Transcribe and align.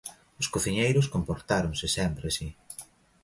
Os 0.41 0.47
cociñeiros 0.53 1.11
comportáronse 1.15 1.87
sempre 1.97 2.25
así. 2.27 2.47